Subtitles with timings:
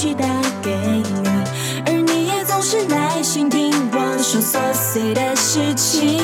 [0.00, 0.24] 去打
[0.62, 1.02] 给你，
[1.84, 6.20] 而你也总是耐心听我说琐碎的事情。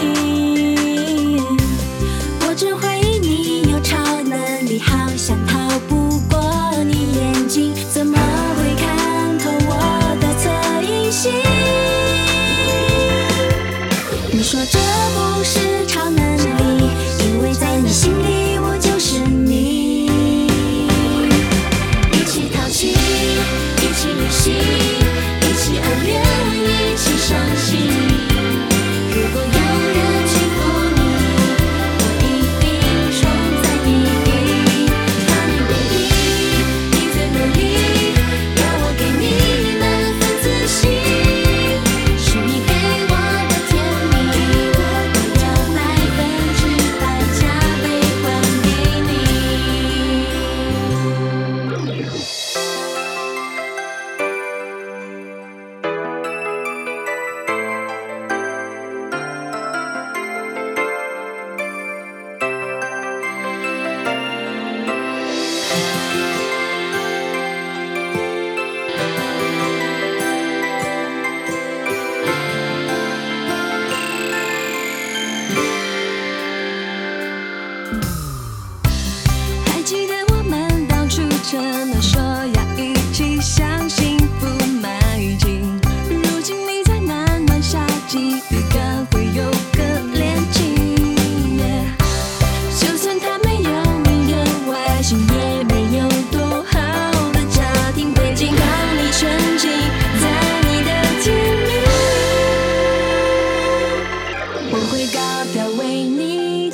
[2.46, 9.74] 我真怀疑你有超能力，好像逃不过你眼睛，怎么会看透我
[10.20, 10.48] 的侧
[10.88, 11.32] 隐心？
[14.30, 14.83] 你说这。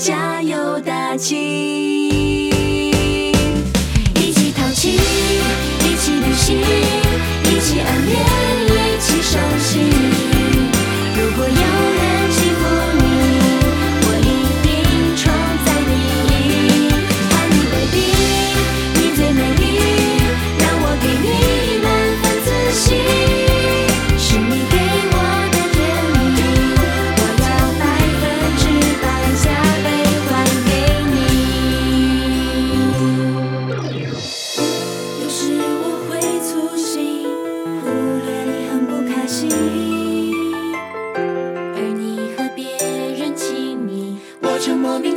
[0.01, 2.00] 加油打气。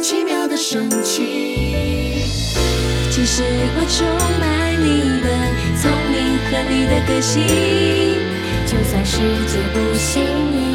[0.04, 2.26] 奇妙的神奇。
[3.10, 3.42] 其实
[3.78, 4.06] 我崇
[4.38, 5.28] 拜你的
[5.80, 7.42] 聪明和你的个性
[8.66, 10.22] 就算世界不幸
[10.52, 10.73] 运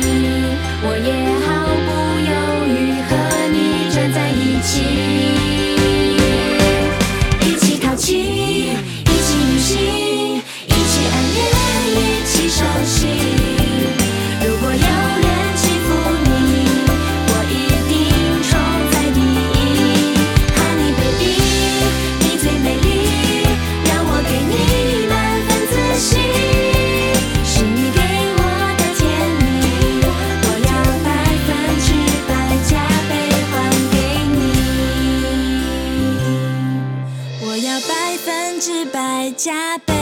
[39.38, 39.97] 加倍